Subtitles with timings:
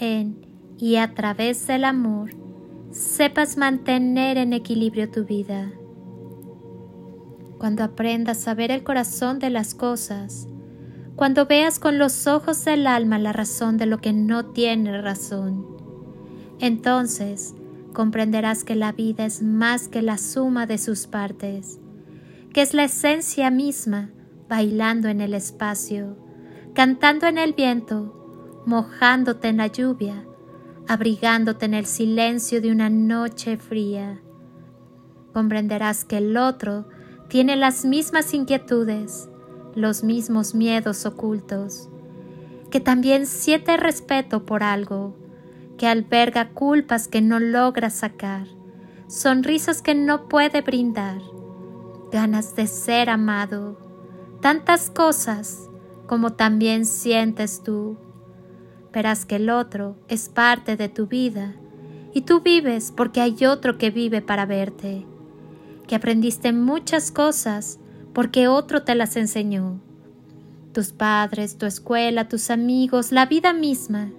[0.00, 0.46] en
[0.78, 2.30] y a través del amor
[2.90, 5.70] sepas mantener en equilibrio tu vida.
[7.58, 10.48] Cuando aprendas a ver el corazón de las cosas,
[11.14, 15.66] cuando veas con los ojos del alma la razón de lo que no tiene razón,
[16.58, 17.54] entonces
[17.92, 21.78] comprenderás que la vida es más que la suma de sus partes,
[22.52, 24.10] que es la esencia misma
[24.48, 26.16] bailando en el espacio,
[26.74, 28.19] cantando en el viento,
[28.66, 30.26] mojándote en la lluvia,
[30.86, 34.20] abrigándote en el silencio de una noche fría.
[35.32, 36.86] Comprenderás que el otro
[37.28, 39.28] tiene las mismas inquietudes,
[39.74, 41.88] los mismos miedos ocultos,
[42.70, 45.16] que también siente respeto por algo,
[45.78, 48.46] que alberga culpas que no logra sacar,
[49.06, 51.20] sonrisas que no puede brindar,
[52.12, 53.78] ganas de ser amado,
[54.40, 55.68] tantas cosas
[56.06, 57.96] como también sientes tú
[58.92, 61.54] verás que el otro es parte de tu vida
[62.12, 65.06] y tú vives porque hay otro que vive para verte,
[65.86, 67.78] que aprendiste muchas cosas
[68.12, 69.80] porque otro te las enseñó,
[70.72, 74.10] tus padres, tu escuela, tus amigos, la vida misma.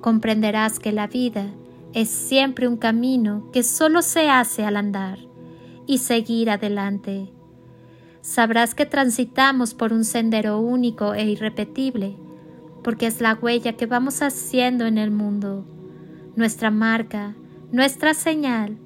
[0.00, 1.46] Comprenderás que la vida
[1.92, 5.18] es siempre un camino que solo se hace al andar
[5.86, 7.32] y seguir adelante.
[8.22, 12.16] Sabrás que transitamos por un sendero único e irrepetible,
[12.82, 15.64] porque es la huella que vamos haciendo en el mundo,
[16.36, 17.34] nuestra marca,
[17.72, 18.78] nuestra señal,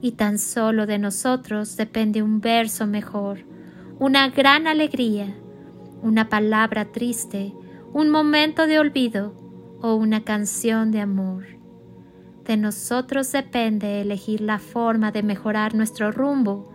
[0.00, 3.44] y tan solo de nosotros depende un verso mejor,
[3.98, 5.34] una gran alegría,
[6.02, 7.54] una palabra triste,
[7.92, 9.32] un momento de olvido
[9.80, 11.44] o una canción de amor.
[12.44, 16.72] De nosotros depende elegir la forma de mejorar nuestro rumbo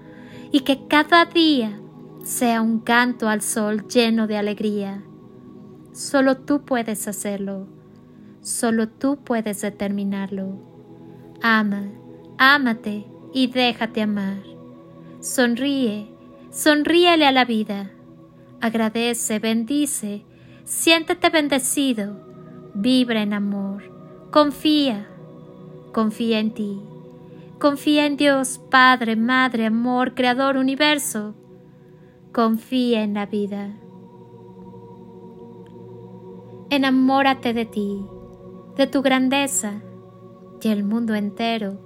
[0.52, 1.78] y que cada día
[2.24, 5.04] sea un canto al sol lleno de alegría.
[5.98, 7.66] Solo tú puedes hacerlo.
[8.42, 10.60] Solo tú puedes determinarlo.
[11.42, 11.90] Ama,
[12.38, 14.44] ámate y déjate amar.
[15.22, 16.08] Sonríe,
[16.52, 17.90] sonríele a la vida.
[18.62, 20.24] Agradece, bendice,
[20.66, 22.22] siéntete bendecido.
[22.76, 23.92] Vibra en amor.
[24.30, 25.08] Confía,
[25.94, 26.80] confía en ti.
[27.58, 31.34] Confía en Dios, Padre, Madre, Amor, Creador, Universo.
[32.32, 33.74] Confía en la vida
[36.70, 38.02] enamórate de ti,
[38.76, 39.82] de tu grandeza,
[40.62, 41.80] y el mundo entero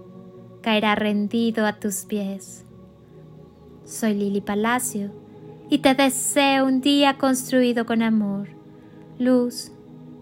[0.62, 2.66] caerá rendido a tus pies.
[3.86, 5.12] Soy Lili Palacio
[5.70, 8.50] y te deseo un día construido con amor,
[9.20, 9.72] luz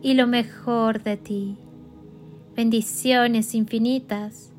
[0.02, 1.58] y lo mejor de ti.
[2.56, 4.52] Bendiciones infinitas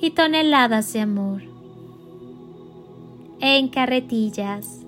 [0.00, 1.42] y toneladas de amor.
[3.40, 4.79] En carretillas